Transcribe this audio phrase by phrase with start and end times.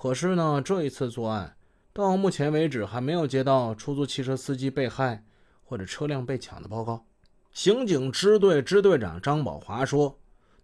[0.00, 1.56] 可是呢，这一次作案
[1.92, 5.22] 到目前为止还没有接到出租汽车司机被害
[5.62, 7.04] 或者车辆被抢的报告。
[7.52, 10.18] 刑警支队支队长张宝华说：“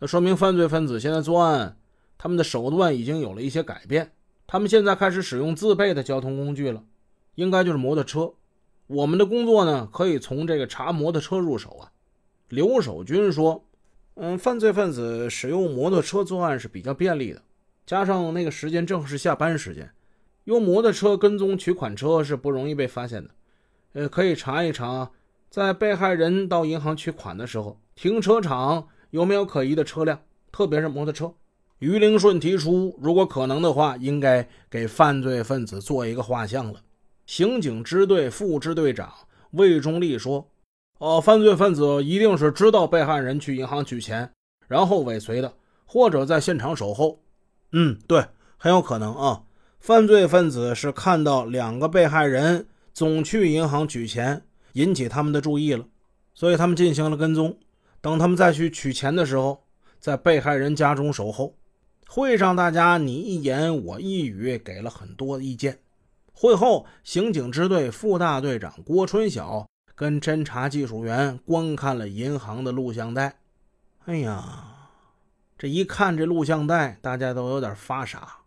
[0.00, 1.78] 那说明犯罪分子现在作案，
[2.18, 4.12] 他们的手段已经有了一些改变。
[4.46, 6.84] 他们现在开始使用自备的交通工具了，
[7.36, 8.34] 应该就是摩托车。
[8.86, 11.90] 我们的工作呢，可以从这个查摩托车入手啊。”
[12.50, 13.64] 刘守军说
[14.16, 17.40] ：“嗯，犯罪分子使用摩托车作案是比较便利的，
[17.86, 19.90] 加上那个时间正是下班时间，
[20.44, 23.30] 用摩托车跟踪取款车是不容易被发现的。
[23.92, 25.10] 呃，可以查一查。”
[25.52, 30.18] 在被害人到银行取款的时候，停车场有没有可疑的车辆，
[30.50, 31.34] 特别是摩托车？
[31.78, 36.80] 于凌顺提出，如果可能的话，应该给犯罪分子做一个画像了。
[37.26, 39.12] 刑警支队副支队长
[39.50, 40.48] 魏忠立说
[40.96, 44.32] ：“哦，犯罪分子一定是知道被害人去银行取钱，
[44.68, 45.52] 然后尾随的，
[45.84, 47.21] 或者在现场守候。
[47.72, 48.24] 嗯，对，
[48.56, 49.42] 很有可能啊。
[49.80, 55.84] 犯罪分子是看到两个被害人总去银行取钱。”引起他们的注意了，
[56.32, 57.58] 所以他们进行了跟踪。
[58.00, 59.64] 等他们再去取钱的时候，
[60.00, 61.54] 在被害人家中守候。
[62.08, 65.80] 会上，大家你一言我一语，给了很多意见。
[66.32, 73.40] 会后，刑警支队副大队长郭春晓跟侦查技术员观看了银行的录像带。
[74.06, 74.81] 哎呀，
[75.62, 78.38] 这一看这录像带，大家都有点发傻。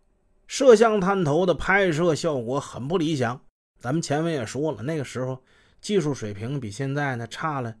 [0.46, 3.40] 摄像探头的拍摄效果很不理想。
[3.78, 5.42] 咱们前文也说了，那个时候。
[5.80, 7.74] 技术水平比现在呢差了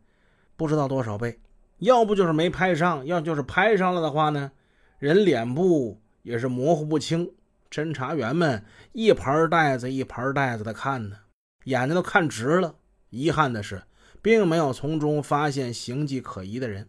[0.56, 1.38] 不知道多少倍，
[1.80, 4.52] 要不就是没拍上，要就是拍上了的话呢，
[4.98, 7.30] 人脸部也是模糊不清。
[7.70, 11.16] 侦查员们一盘袋子一盘袋子的看呢，
[11.64, 12.76] 眼睛都看直了。
[13.10, 13.82] 遗憾的是，
[14.22, 16.88] 并没有从中发现形迹可疑的人。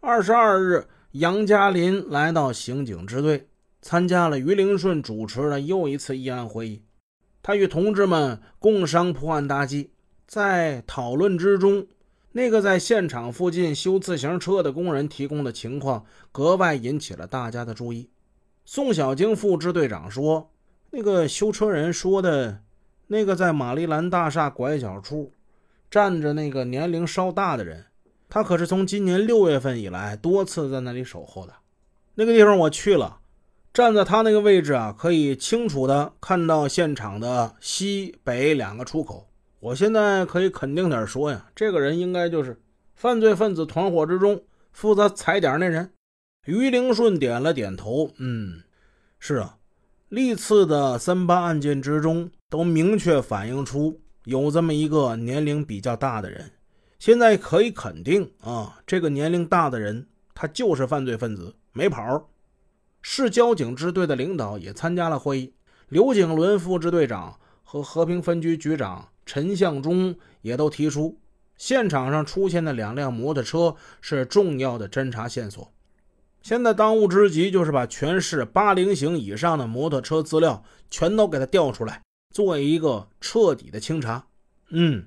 [0.00, 3.48] 二十二日，杨嘉林来到刑警支队，
[3.80, 6.82] 参加了于灵顺主持的又一次议案会议，
[7.42, 9.92] 他与同志们共商破案大计。
[10.26, 11.86] 在讨论之中，
[12.32, 18.10] 那个在现场附近修自行车的工人提供的情况格外引起了大家的注意。
[18.66, 20.50] 宋小京副支队长说
[20.92, 22.60] ：“那个修车人说的，
[23.06, 25.32] 那个在玛丽兰大厦拐角处
[25.90, 27.86] 站着那个年龄稍大的人，
[28.28, 31.52] 他可是从今年六月份以来多次在那里守候的。
[32.14, 33.20] 那个地方我去了，
[33.72, 39.26] 站在他那个位置啊，可以清楚的看到现场的西北两个出口。”
[39.60, 42.60] 我现在可以肯定点说呀，这个人应该就是
[42.94, 44.40] 犯罪分子团伙之中
[44.70, 45.90] 负责踩点那人。
[46.46, 48.62] 于灵顺点了点头，嗯，
[49.18, 49.56] 是啊，
[50.08, 56.52] 历次的三八案件之中都明确反映出有这么一个年龄比较大的人。
[56.98, 62.28] 现在可以肯定啊，这个年龄大的人他就是犯罪分子，没跑。
[63.00, 65.54] 市交警支队的领导也参加了会议，
[65.88, 69.08] 刘景伦副支队长和和平分局局长。
[69.24, 71.20] 陈向忠也都提出，
[71.58, 75.70] 现场上出现的两辆摩托车是重要的侦查线索。
[76.40, 82.00] 现在当务之急就是把全市八零型以上的摩托车资料全都给他调出来，
[82.34, 84.24] 做一个彻底的清查。
[84.70, 85.06] 嗯，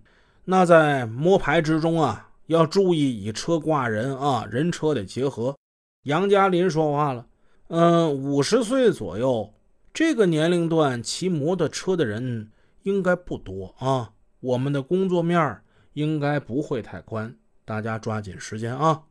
[0.52, 5.56] 那在摸排之中啊，要注意以车挂人啊，人车的结合。
[6.04, 7.26] 杨嘉林说话了，
[7.70, 9.54] 嗯，五十岁左右
[9.94, 12.52] 这个年龄段骑摩托车的人。
[12.84, 15.62] 应该不多啊，我们的工作面
[15.94, 17.34] 应该不会太宽，
[17.64, 19.04] 大家抓紧时间啊！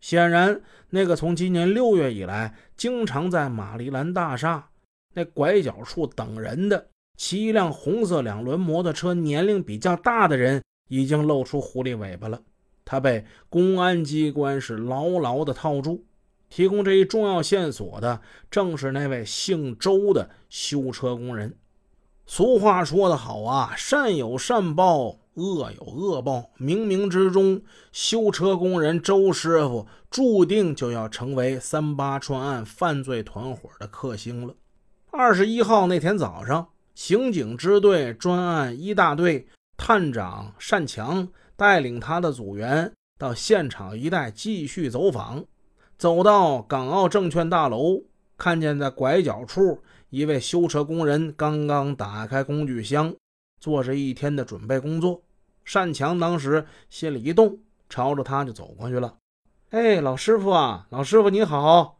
[0.00, 0.60] 显然，
[0.90, 4.68] 那个从今年六月以来经常在玛丽兰大厦
[5.14, 12.40] 那拐角处等人的，骑一辆红色两轮摩托车、年龄比较大的人，已经露出狐狸尾巴了。
[12.84, 16.04] 他被公安机关是牢牢的套住。
[16.50, 18.20] 提供这一重要线索的，
[18.50, 21.56] 正是那位姓周的修车工人。
[22.26, 26.50] 俗话说得好啊，善有善报，恶有恶报。
[26.58, 34.54] 冥冥之中，修车工人周师傅注定就要成为三八串案犯罪团伙的克星了。
[35.10, 39.46] 二十一号那天早上，刑警支队专案一大队
[39.84, 41.26] 探长单强
[41.56, 45.44] 带领他的组员到现场一带继续走访，
[45.98, 48.00] 走到港澳证券大楼，
[48.38, 49.82] 看见在拐角处。
[50.10, 53.12] 一位修车工人刚刚打开工具箱，
[53.58, 55.20] 做着一天的准备工作。
[55.64, 57.58] 单强当时心里一动，
[57.88, 59.16] 朝着他就走过去了。
[59.70, 61.98] 哎，老师傅啊，老师傅你好，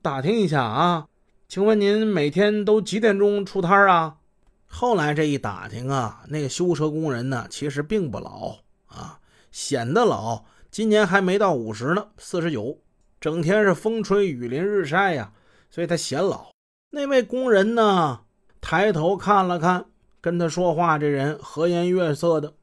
[0.00, 1.06] 打听一下啊，
[1.46, 4.16] 请问您每天都几点钟出摊啊？
[4.68, 9.18] 后来这一打听啊，那个修车工人呢，其实并不老啊，
[9.50, 12.78] 显得老，今年还没到五十呢，四十九，
[13.20, 15.32] 整天是风吹雨淋日晒呀，
[15.68, 16.50] 所以他显老。
[16.90, 18.20] 那位工人呢，
[18.60, 19.86] 抬头看了看
[20.20, 22.54] 跟他说话这人，和颜悦色的，